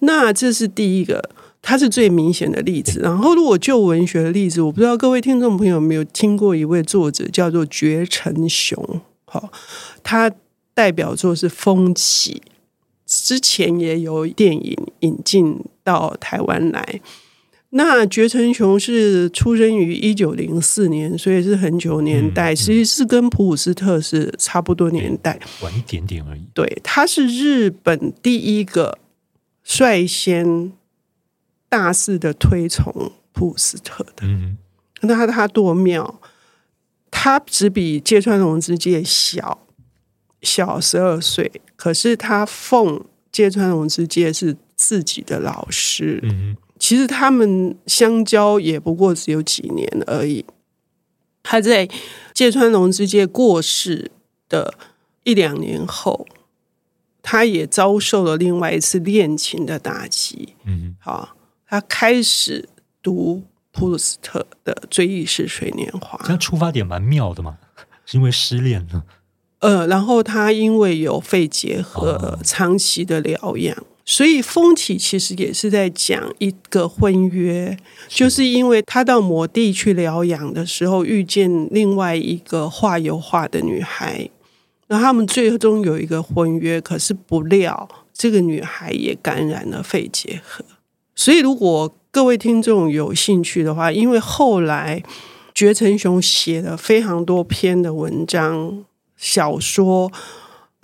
[0.00, 1.22] 那这是第一个，
[1.60, 3.00] 它是最明显的例子。
[3.00, 9.52] 然后，如果就文学的例子，我不知道各位听众朋友有没有听过一位作者叫做绝尘雄，好，
[10.02, 10.32] 他
[10.72, 12.42] 代表作是《风起》，
[13.04, 17.02] 之前也有电影引进到台湾来。
[17.72, 26.40] 那绝尘雄是出生于一九零四年，所以是很久年代，其实是跟普鲁斯特是差不多年代，晚一点点而已。
[26.54, 28.96] 对，他是日本第一个。
[29.72, 30.72] 率先
[31.68, 34.58] 大肆的推崇普鲁斯特的，嗯，
[35.02, 36.20] 那他多妙，
[37.08, 39.64] 他只比芥川龙之介小
[40.42, 50.44] 小十二岁，可是他奉芥川龙之介是自己的老师，嗯，其实他们相交也不过只有几年而已。
[51.44, 51.88] 他在
[52.34, 54.10] 芥川龙之介过世
[54.48, 54.74] 的
[55.22, 56.26] 一两年后。
[57.22, 60.54] 他也遭受了另外一次恋情的打击。
[60.64, 62.68] 嗯，好，他开始
[63.02, 66.18] 读普鲁斯特的《追忆似水年华》。
[66.26, 67.58] 这出发点蛮妙的嘛，
[68.04, 69.04] 是因为失恋了。
[69.60, 77.76] 呃，然后他因为有肺结核，长期的疗养，哦、所以《风起》其实也是在讲一个婚约，
[78.08, 84.30] 是就是因为他到某地去疗养的时候，遇见另外一个画油画的女孩。
[84.92, 90.64] 那他们最终有一个婚约，可是不料这个女孩也感染了肺结核。
[91.14, 95.00] 所以，如果各位听众有兴趣的话，因为后来
[95.54, 98.84] 觉成雄写了非常多篇的文章、
[99.16, 100.10] 小说，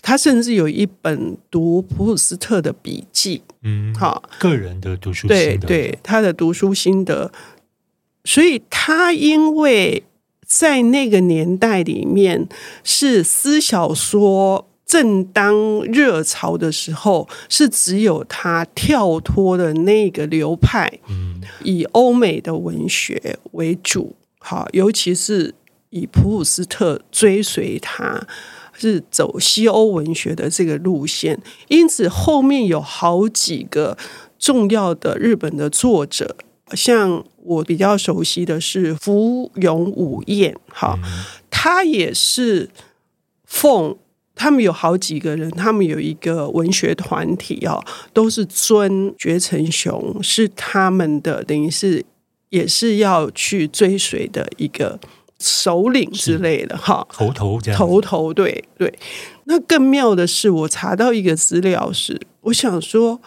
[0.00, 7.32] 他甚至有一本读普鲁斯特的笔记，嗯，好，个人的读书心得，对对，他的读书心得。
[8.24, 10.04] 所以他因为。
[10.58, 12.48] 在那个年代里面，
[12.82, 21.00] 是私小说正当热潮的时候，是只有他跳脱的那个流派，
[21.62, 25.54] 以欧美的文学为主，好，尤其是
[25.90, 28.26] 以普鲁斯特追随他，
[28.72, 31.38] 是走西欧文学的这个路线，
[31.68, 33.98] 因此后面有好几个
[34.38, 36.36] 重要的日本的作者，
[36.72, 37.24] 像。
[37.46, 40.98] 我比较熟悉的是福永武彦，哈，
[41.48, 42.68] 他也是
[43.44, 43.96] 奉
[44.34, 47.80] 他们有好几个人，他们有一个文学团体哦，
[48.12, 52.04] 都是尊绝成雄是他们的，等于是
[52.48, 54.98] 也是要去追随的一个
[55.38, 58.92] 首领之类的哈，头头这样，头头对对。
[59.44, 63.20] 那更妙的是，我查到一个资料是，我想说，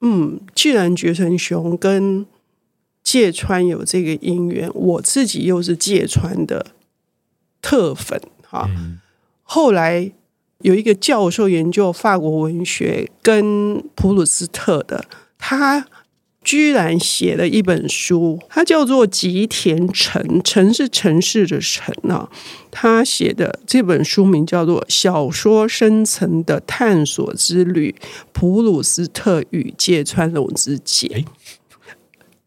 [0.00, 2.24] 嗯，既然觉成雄跟
[3.10, 6.66] 芥川有这个因缘，我自己又是芥川的
[7.62, 8.68] 特粉哈。
[9.42, 10.12] 后来
[10.58, 15.06] 有一个教授研究法国文学跟普鲁斯特的，
[15.38, 15.86] 他
[16.44, 22.28] 居然写了一本书，他叫做吉田城，城是城市的城啊。
[22.70, 27.94] 他写的这本书名叫做《小说深层的探索之旅：
[28.32, 31.08] 普鲁斯特与芥川龙之介》。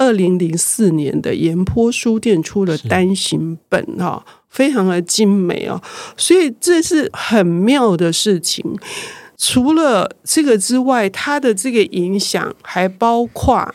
[0.02, 5.80] 二零零四年的岩坡书店出了单行本哈，非常的精美哦，
[6.18, 8.66] 所以这是很妙的事情。
[9.38, 13.72] 除了这个之外，它的这个影响还包括，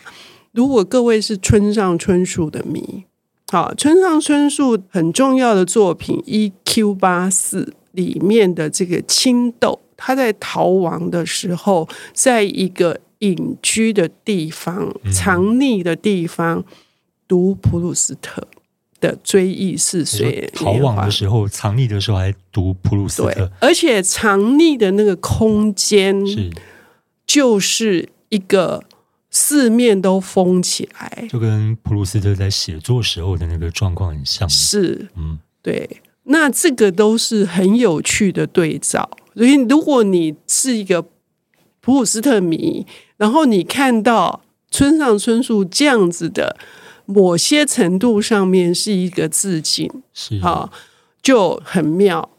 [0.51, 3.05] 如果各位是村上春树的迷，
[3.49, 6.95] 好，村上春树很重要的作品《E.Q.
[6.95, 7.63] 八四》
[7.93, 12.99] 里面的这个青豆，他在逃亡的时候，在一个。
[13.19, 16.63] 隐居的地方，藏匿的地方，
[17.27, 18.47] 读普鲁斯特
[18.99, 20.49] 的《追忆似水。
[20.53, 23.51] 逃亡的时候，藏匿的时候还读普鲁斯特。
[23.59, 26.51] 而且藏匿的那个空间是，
[27.25, 28.83] 就是一个
[29.29, 34.47] 四面都封起来，就跟普鲁斯特在写作时候的那个状况很像。
[34.49, 39.09] 是，嗯，对，那这个都是很有趣的对照。
[39.35, 41.03] 所以，如果你是一个
[41.81, 42.87] 普鲁斯特迷，
[43.17, 44.41] 然后你看到
[44.71, 46.55] 村上春树这样子的，
[47.05, 50.71] 某些程度上面是一个致敬，是啊，
[51.21, 52.29] 就很妙。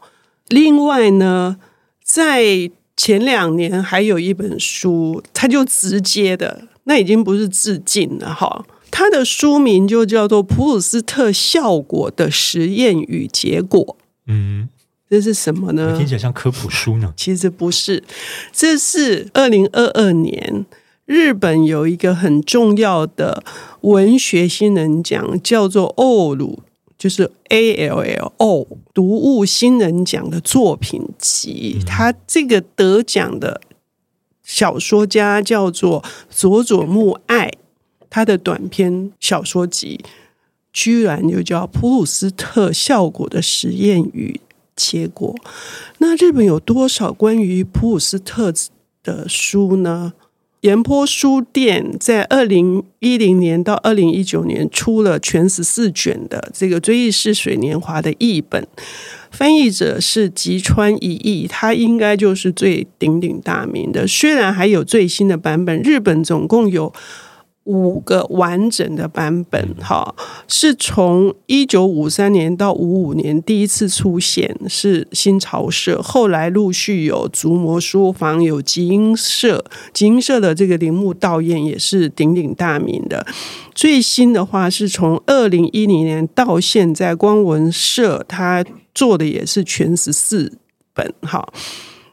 [0.47, 1.57] 另外呢，
[2.03, 8.65] 在前两年还有一本书，它就直接的，那已经不是致敬了哈。
[8.91, 13.97] 它的书名就叫做《普鲁斯特效果的实验与结果》。
[14.25, 14.67] 嗯，
[15.09, 15.97] 这是什么呢？
[15.97, 17.11] 听起来像科普书呢。
[17.17, 18.03] 其实不是，
[18.53, 20.65] 这是二零二二年
[21.05, 23.43] 日本有一个很重要的
[23.81, 26.59] 文学新人奖，叫做欧鲁，
[26.97, 31.79] 就是 A L L O 读物新人奖的作品集。
[31.87, 33.59] 他这个得奖的
[34.43, 37.51] 小说家叫做佐佐木爱。
[38.11, 39.99] 他的短篇小说集
[40.73, 44.39] 居然就叫《普鲁斯特效果的实验与
[44.79, 45.35] 结果》。
[45.97, 48.53] 那日本有多少关于普鲁斯特
[49.03, 50.13] 的书呢？
[50.61, 58.67] 岩波书店在二零一零年到二零一九年出了全十四卷的这个《追忆似水年华》的译本，
[59.31, 64.05] 翻译者是吉川一义，他应该就是最鼎鼎大名的。
[64.05, 66.93] 虽然还有最新的版本，日本总共有。
[67.69, 70.15] 五个完整的版本，哈，
[70.47, 79.63] 是从一九五三年到五五年第一次出现，是新潮社，后来陆续有竹魔书房、有集英社，
[79.93, 83.23] 集英社的这个铃木道彦也是鼎鼎大名的。
[83.75, 88.65] 最新的话是从二零一零年到现在，光文社他
[88.95, 90.57] 做的也是全十四
[90.95, 91.47] 本，哈。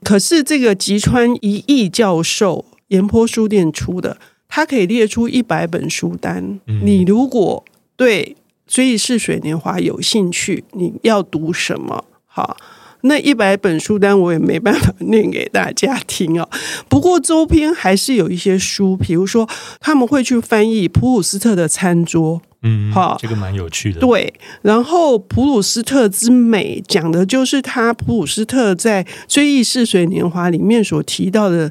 [0.05, 4.19] 可是这个吉川一义教授岩坡书店出的。
[4.49, 6.61] 他可以列出一百本书单。
[6.83, 7.65] 你如果
[7.97, 8.37] 对
[8.73, 12.05] 《追忆似水年华》有兴趣，你要读什么？
[12.27, 12.57] 好，
[13.03, 16.49] 那一百本书单我也没办法念给大家听啊。
[16.89, 19.49] 不过周边还是有一些书，比如说
[19.81, 22.43] 他们会去翻译普鲁斯特的餐桌。
[22.63, 24.01] 嗯，好，这个蛮有趣的。
[24.01, 31.71] 对，然后普鲁斯特之美讲的就是他普鲁斯特在《追忆似水年华》里面所提到的。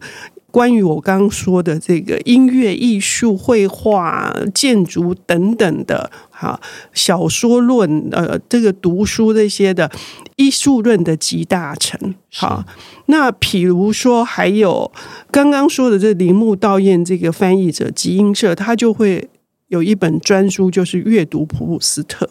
[0.56, 6.58] 关于我刚刚说的这个音乐、艺术、绘画、建筑等等的，哈，
[6.94, 9.92] 小说论，呃，这个读书这些的
[10.38, 12.64] 艺术论的集大成，好，
[13.08, 14.90] 那譬如说还有
[15.30, 19.30] 刚刚说的这铃木道彦这个翻译者集英社，他就会
[19.68, 22.30] 有一本专书，就是阅读普鲁斯特，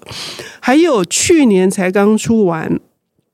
[0.61, 2.81] 还有去年才刚出完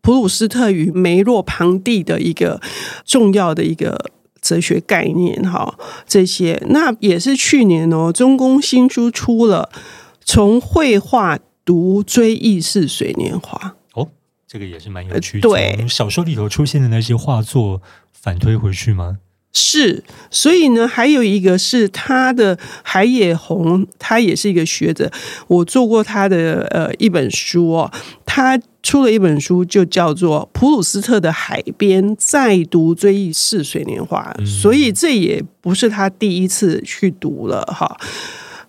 [0.00, 2.60] 普鲁斯特与梅洛庞蒂的一个
[3.04, 4.10] 重要的一个。
[4.50, 5.78] 哲学概念，哈，
[6.08, 9.70] 这些那也是去年哦，中公新书出了
[10.24, 14.08] 《从绘画读追忆似水年华》哦，
[14.48, 15.48] 这个也是蛮有趣的。
[15.48, 17.80] 对，小说里头出现的那些画作
[18.12, 19.18] 反推回去吗？
[19.52, 25.12] 是，所以呢，还有一个是他的海野弘，他也是一个学者，
[25.46, 27.92] 我做过他的呃一本书哦，
[28.26, 28.60] 他。
[28.82, 37.96] 出了一本书，就叫做《普鲁斯特的海边再读追忆似水年华》，所以这也不是他第一次去读了哈。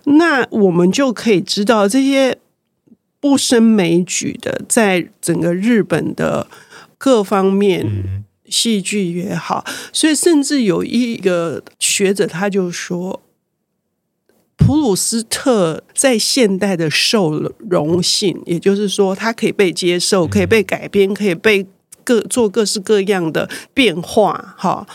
[0.04, 2.38] 那我们就可以知道，这些
[3.20, 6.48] 不胜枚举的，在整个日本的
[6.98, 13.22] 各方面，戏剧也好，所以甚至有一个学者他就说。
[14.66, 17.32] 普鲁斯特在现代的受
[17.70, 21.66] 容性，也就是说，他可以被接受，可以被改编，可以被
[22.04, 24.56] 各做各式各样的变化。
[24.58, 24.88] 哈，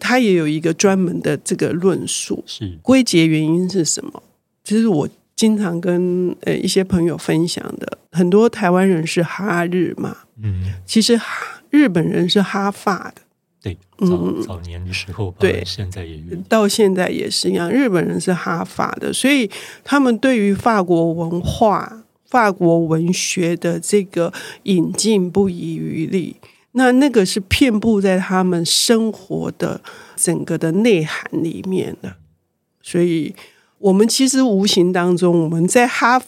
[0.00, 2.42] 他也有一个专门的这个论述。
[2.46, 4.22] 是归结原因是什么？
[4.64, 11.20] 其实我经常跟呃一些朋友分享的，很多台湾人是哈日嘛，嗯，其实
[11.70, 13.21] 日本人是哈法的。
[13.62, 17.70] 对，早早年的时候，对，现在也到现在也是一样。
[17.70, 19.48] 日本人是哈法的，所以
[19.84, 24.32] 他们对于法国文化、法国文学的这个
[24.64, 26.34] 引进不遗余力。
[26.72, 29.80] 那那个是遍布在他们生活的
[30.16, 32.16] 整个的内涵里面的。
[32.82, 33.32] 所以，
[33.78, 36.20] 我们其实无形当中，我们在哈。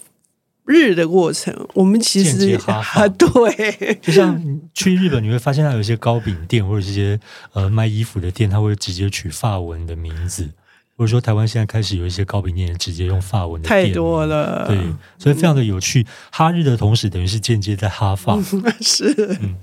[0.66, 7.20] 日的过程，我们其实啊，对，就像去日本，你会发现它有一些糕饼店或者这些
[7.52, 10.48] 呃卖衣服的店，它会直接取法文的名字，
[10.96, 14.78] 或者说台湾现在开始有一些糕饼店直接用法文的店，太多了，对，
[15.18, 16.06] 所以非常的有趣。
[16.30, 18.38] 哈日的同时，等于是间接在哈法，
[18.80, 19.56] 是，嗯，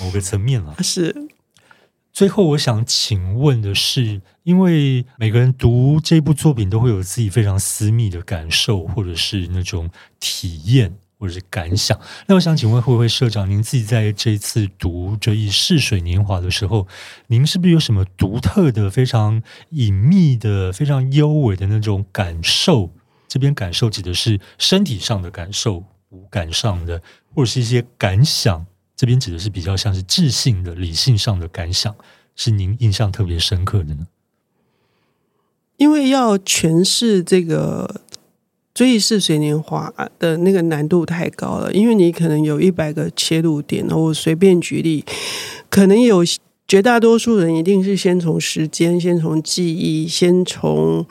[0.00, 1.14] 某个层面了，是。
[2.18, 9.88] 最后，我想请问的是，因为每个人读这部作品都会有自己非常私密的感受，或者是那种
[10.18, 11.96] 体验，或者是感想。
[12.26, 16.88] 那我想请问，慧慧社长，您自己在这一次读这一《逝水年华》的时候，
[17.28, 22.90] 您是不是有什么独特的、非常隐秘的、非常幽微的那种感受？
[23.28, 27.00] 这边感受指的是身体上的感受，五感上的，
[27.32, 28.66] 或者是一些感想。
[28.98, 31.94] 这边指的是比较像是智性的、理性上的感想，
[32.34, 34.08] 是您印象特别深刻的呢？
[35.76, 38.02] 因为要诠释这个
[38.74, 45.04] 《追忆似水年华》的那个难度太高了，因为你可能有一百个切入点，我随便举例，
[45.70, 46.24] 可能有
[46.66, 51.06] 绝大多数人一定是先从时间、先从记忆、先从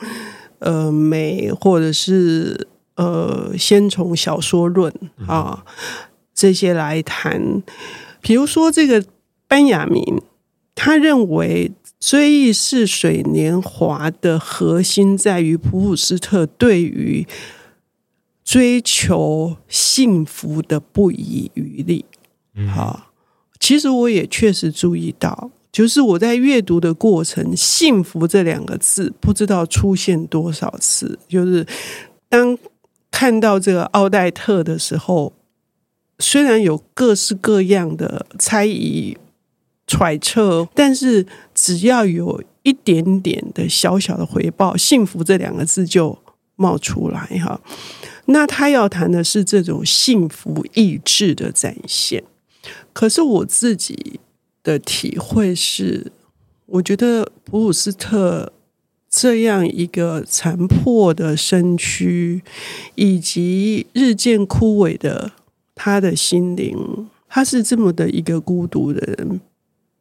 [0.60, 4.94] 呃美，或者是呃先从小说论
[5.26, 5.64] 啊。
[6.38, 7.64] 这些来谈，
[8.22, 9.04] 比如说这个
[9.48, 10.22] 班雅明，
[10.76, 17.26] 他认为《追忆似水年华》的核心在于普鲁斯特对于
[18.44, 22.06] 追求幸福的不遗余力。
[22.70, 23.08] 好，
[23.60, 31.66] 其实我也确实注意到，就是我在阅读的过程，“幸福”这两个字不知道出现多少次，就是
[32.30, 32.56] 当
[33.10, 35.34] 看到这个奥黛特的时候。
[36.20, 39.16] 虽然有各式各样的猜疑、
[39.86, 46.18] 揣测，但是只要有一点点的小小的回报，“幸福”这两个字就
[46.56, 47.62] 冒出来哈。
[48.26, 52.24] 那他要谈的是这种幸福意志的展现。
[52.92, 54.20] 可是我自己
[54.64, 56.12] 的体会是，
[56.66, 58.52] 我觉得普鲁斯特
[59.10, 62.42] 这样一个残破的身躯，
[62.96, 65.34] 以及日渐枯萎的。
[65.78, 69.40] 他的心灵，他是这么的一个孤独的人。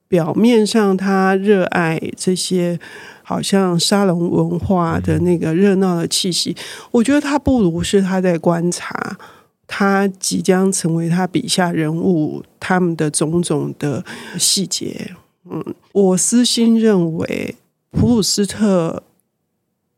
[0.08, 2.78] 表面上他热爱这些，
[3.24, 6.56] 好像沙龙文化的那个热闹的气息。
[6.92, 9.18] 我觉得他不如是他在观察
[9.66, 14.04] 他即将成为他笔下人物他们的种种的
[14.38, 15.10] 细节。
[15.50, 17.56] 嗯，我私心认为，
[17.90, 19.02] 普鲁斯特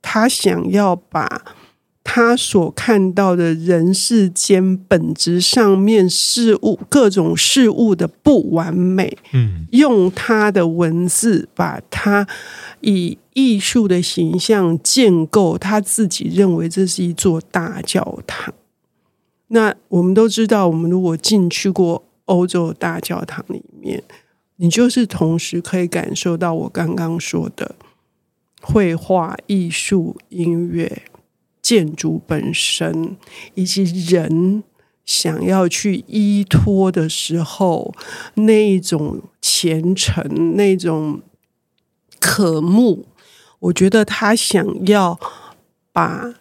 [0.00, 1.42] 他想要把。
[2.10, 12.26] 他所看到的人世间本质上面事物各种事物的不完美，嗯，用他的文字把它
[12.80, 18.54] 以艺术的形象建构，他自己认为这是一座大教堂。
[19.48, 24.02] 那我们都知道，我们如果进去过欧洲大教堂里面，
[24.56, 27.74] 你就是同时可以感受到我刚刚说的
[28.62, 31.02] 绘画、艺术、音乐。
[31.68, 33.18] 建筑本身，
[33.54, 34.62] 以及人
[35.04, 37.94] 想要去依托的时候，
[38.36, 41.20] 那种虔诚，那种
[42.18, 43.08] 渴慕，
[43.58, 45.20] 我觉得他想要
[45.92, 46.36] 把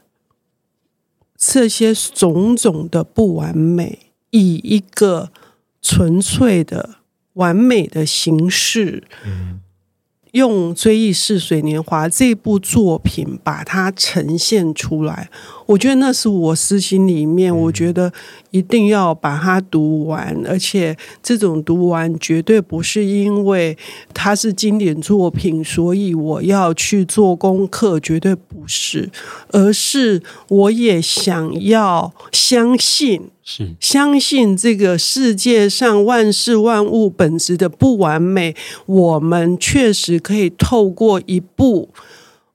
[1.36, 5.34] 这些种种的不完美，以一个
[5.82, 7.00] 纯粹的
[7.34, 9.04] 完美的形式。
[10.32, 15.30] 用《追忆似水年华》这部作品把它呈现出来，
[15.66, 18.12] 我觉得那是我私心里面，我觉得
[18.52, 23.78] 一定要把它读完，而且这种读完绝对不是因为
[24.14, 29.10] 它是经典作品，所以我要去做功课，绝对不是，
[29.50, 33.30] 而是我也想要相信。
[33.50, 38.54] 是相信这个世界上万事万物本质的不完美，
[38.86, 41.88] 我们确实可以透过一部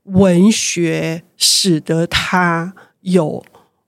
[0.03, 3.43] 文学，使得它有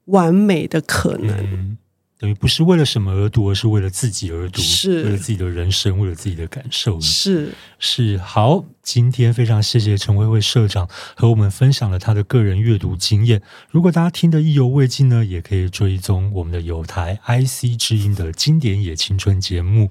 [0.07, 1.37] 完美的可能。
[1.37, 1.77] 嗯
[2.19, 6.99] 等于不是为了什么而读，而是为了自己而读，是为了自己的人生，为了自己的感受。
[7.01, 13.43] 是是好，今天非常谢谢陈慧慧社长和我们分享了他的个人阅读经验。
[13.71, 19.91] 如果大家听得意犹未尽呢，也可以追踪我们的有台 IC 之音的经典也青春节目。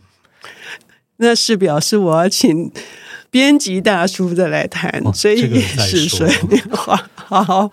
[1.18, 2.72] 那是表示我要请
[3.30, 7.10] 编辑大叔再来谈，所以是水年华。
[7.16, 7.70] 好，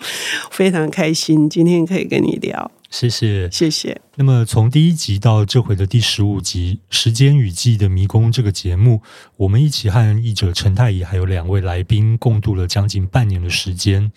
[0.50, 2.70] 非常开心今天可以跟你聊。
[2.90, 4.00] 谢谢，谢谢。
[4.16, 9.00] 那么从第一集到这回的第十五集《时间与记忆的迷宫》这个节目，
[9.36, 14.10] 我们一起和译者陈太乙还有两位来宾共度了将近半年的时间。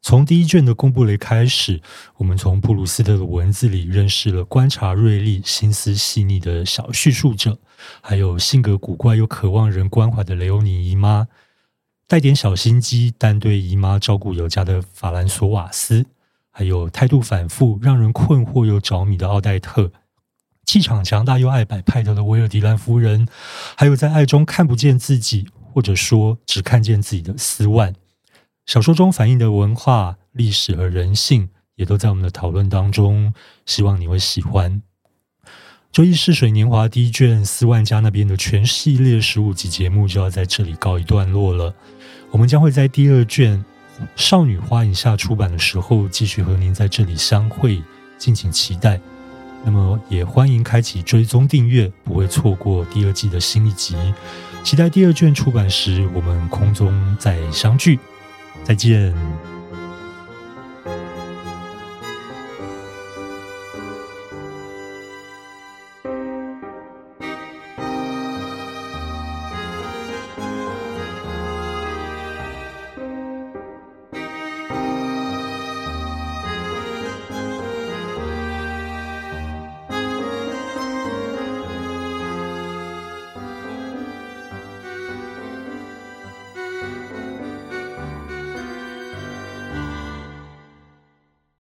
[0.00, 1.82] 从第一卷的贡布雷开始，
[2.16, 7.58] 我们从布鲁斯特的文字里认识了观察锐利、心思细腻的小叙述者，
[8.00, 11.26] 还有性格古怪又渴望人关怀的雷欧尼姨妈，
[12.06, 16.06] 带点小心机但对姨妈照顾有加的法兰索瓦斯。
[16.50, 19.92] 还有态度反复、让人困惑又着迷的奥黛特，
[20.66, 23.26] 气场强大又爱摆派头的维尔迪兰夫人，
[23.76, 27.94] 还有在爱中看不见自己，或者说只看见自己的斯万。
[28.66, 33.32] 小说中反映的文化、历史和人性，也都在我们的讨论当中，
[33.66, 34.82] 希望你会喜欢。
[35.90, 41.74] 周一逝水年华第一卷斯万家那边的全系列十五集节目就要在这里告一段落了。
[42.30, 43.64] 我们将会在第二卷
[44.16, 47.82] 少女花影下出版的时候，继续和您在这里相会，
[48.18, 49.00] 敬请期待。
[49.64, 53.94] 那么也欢迎开启追踪订阅，不会错过第二季的新一集。
[54.62, 57.98] 期待第二卷出版时，我们空中再相聚。
[58.64, 59.49] 再见。